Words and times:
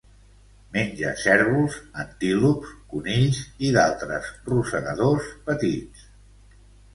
Menja 0.75 1.09
cérvols, 1.23 1.75
antílops, 2.03 2.71
conills 2.93 3.43
i 3.69 3.69
d'altres 3.77 4.31
rosegadors 4.49 5.29
petits. 5.51 6.09